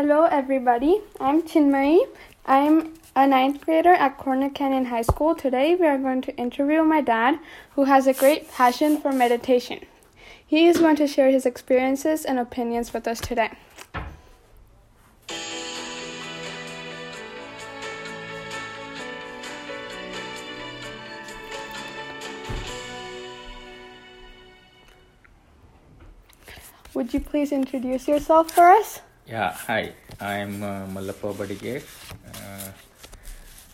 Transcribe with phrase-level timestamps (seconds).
[0.00, 1.00] Hello, everybody.
[1.18, 2.06] I'm Chinmay.
[2.46, 5.34] I'm a ninth grader at Corner Canyon High School.
[5.34, 7.40] Today, we are going to interview my dad,
[7.74, 9.80] who has a great passion for meditation.
[10.46, 13.50] He is going to share his experiences and opinions with us today.
[26.94, 29.00] Would you please introduce yourself for us?
[29.28, 29.92] Yeah, hi.
[30.20, 31.84] I'm uh, Mallappa Badige.
[32.24, 32.72] Uh,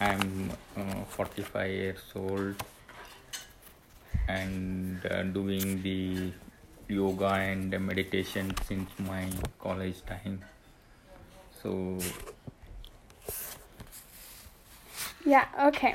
[0.00, 2.56] I'm uh, 45 years old
[4.26, 6.32] and uh, doing the
[6.88, 10.42] yoga and meditation since my college time.
[11.62, 11.98] So,
[15.24, 15.94] Yeah, okay.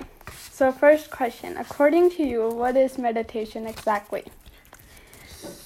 [0.52, 4.24] So, first question According to you, what is meditation exactly?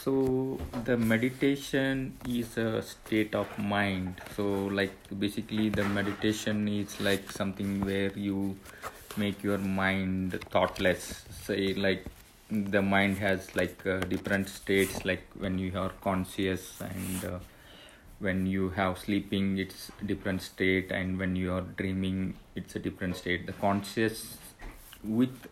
[0.04, 4.20] So the meditation is a state of mind.
[4.36, 8.58] So, like basically, the meditation is like something where you
[9.16, 11.24] make your mind thoughtless.
[11.46, 12.06] Say, like
[12.50, 17.40] the mind has like uh, different states, like when you are conscious and uh,
[18.20, 23.16] when you have sleeping, it's different state, and when you are dreaming, it's a different
[23.16, 23.46] state.
[23.46, 24.38] The conscious
[25.02, 25.48] with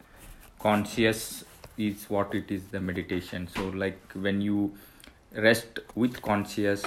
[0.59, 1.45] conscious
[1.77, 4.73] is what it is the meditation so like when you
[5.36, 6.83] rest with conscious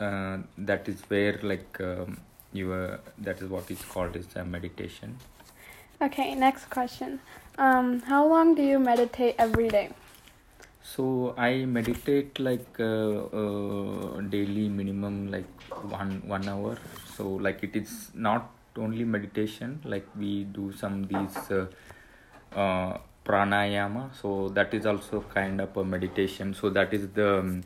[0.00, 2.20] uh, that is where like um,
[2.52, 5.16] you are that is what is called as a meditation
[6.00, 7.18] Okay, next question.
[7.58, 9.90] Um, how long do you meditate every day?
[10.80, 16.78] so i meditate like uh, uh, daily minimum like one one hour
[17.16, 21.66] so like it is not only meditation like we do some these uh,
[22.56, 22.96] uh,
[23.28, 27.62] pranayama so that is also kind of a meditation so that is the um,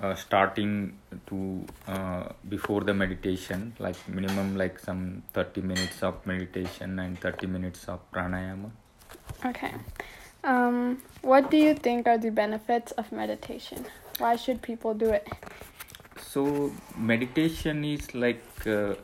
[0.00, 0.72] uh, starting
[1.26, 7.46] to uh, before the meditation like minimum like some 30 minutes of meditation and 30
[7.46, 8.70] minutes of pranayama
[9.44, 9.72] Okay.
[10.42, 13.84] Um, what do you think are the benefits of meditation?
[14.18, 15.28] Why should people do it?
[16.36, 18.94] so meditation is like uh,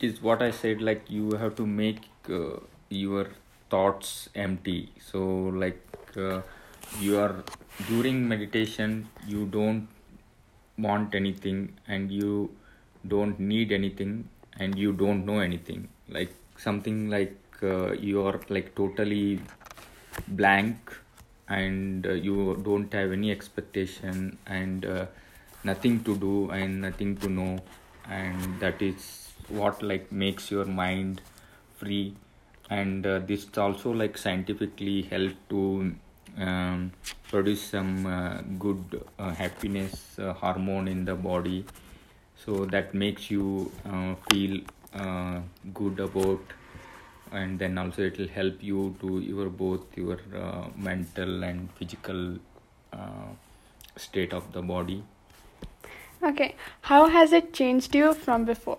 [0.00, 2.58] is what i said like you have to make uh,
[2.90, 3.28] your
[3.70, 4.92] thoughts empty.
[5.10, 5.20] So
[5.64, 5.82] like
[6.16, 6.40] uh,
[7.00, 7.44] you are
[7.88, 9.88] during meditation you don't
[10.78, 12.50] want anything and you
[13.08, 14.28] don't need anything
[14.58, 15.88] and you don't know anything.
[16.08, 19.40] Like something like uh, you are like totally
[20.28, 20.92] blank
[21.48, 25.06] and uh, you don't have any expectation and uh,
[25.64, 27.58] nothing to do and nothing to know.
[28.08, 31.20] And that is what like makes your mind
[31.76, 32.14] free
[32.70, 35.94] and uh, this also like scientifically help to
[36.38, 36.92] um,
[37.28, 41.64] produce some uh, good uh, happiness uh, hormone in the body
[42.44, 44.60] so that makes you uh, feel
[44.94, 45.40] uh,
[45.72, 46.40] good about
[47.32, 50.18] and then also it will help you to your both your
[50.76, 52.38] mental and physical
[53.96, 55.02] state of the body
[56.22, 58.78] Okay, how has it changed you from before?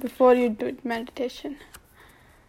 [0.00, 1.58] Before you did meditation?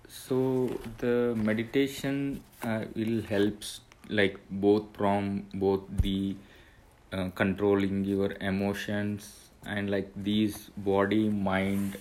[0.10, 6.36] So the meditation uh, will helps like both from both the
[7.14, 11.98] uh, controlling your emotions and like these body mind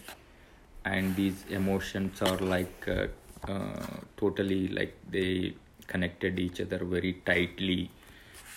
[0.87, 3.07] and these emotions are like uh,
[3.47, 3.87] uh,
[4.17, 5.55] totally like they
[5.87, 7.91] connected each other very tightly.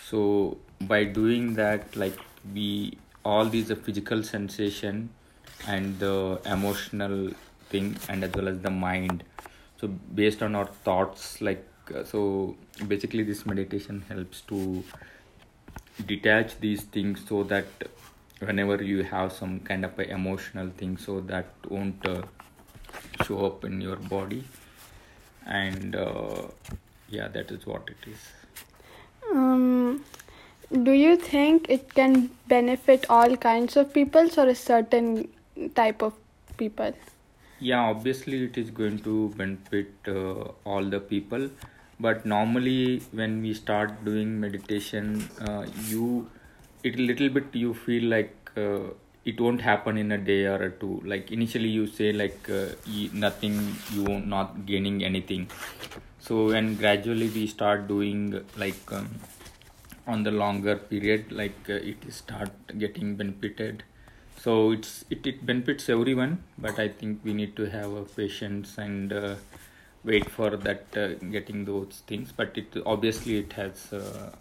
[0.08, 2.18] So by doing that like
[2.54, 5.10] we all these physical sensation
[5.68, 7.32] and the emotional
[7.70, 9.24] thing and as well as the mind
[9.82, 11.66] so based on our thoughts like
[11.96, 12.56] uh, so
[12.88, 14.84] basically this meditation helps to
[16.06, 17.66] detach these things so that
[18.40, 22.22] whenever you have some kind of emotional thing so that won't uh,
[23.26, 24.44] show up in your body
[25.46, 26.44] and uh,
[27.10, 28.30] yeah that is what it is
[29.32, 30.04] Um,
[30.88, 35.30] do you think it can benefit all kinds of people or a certain
[35.76, 36.14] type of
[36.58, 36.94] people?
[37.62, 41.50] Yeah obviously it is going to benefit uh, all the people.
[42.00, 46.30] But normally when we start doing meditation uh, you
[46.84, 48.90] it little bit you feel like uh,
[49.24, 51.02] it won't happen in a day or a two.
[51.06, 52.70] Like initially you say like uh,
[53.14, 55.48] nothing you not gaining anything.
[56.20, 59.10] So when gradually we start doing like um,
[60.08, 63.84] on the longer period like uh, it start getting benefited
[64.44, 68.78] so it's it, it benefits everyone but i think we need to have a patience
[68.78, 69.36] and uh,
[70.04, 71.08] wait for that uh,
[71.38, 74.32] getting those things but it obviously it has uh,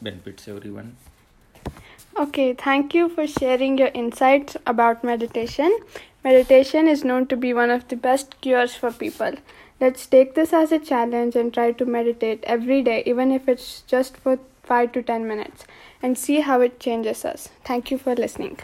[0.00, 0.96] benefits everyone
[2.18, 5.78] Okay, thank you for sharing your insights about meditation.
[6.24, 9.34] Meditation is known to be one of the best cures for people.
[9.80, 13.82] Let's take this as a challenge and try to meditate every day, even if it's
[13.82, 15.64] just for 5 to 10 minutes,
[16.02, 17.50] and see how it changes us.
[17.64, 18.58] Thank you for listening.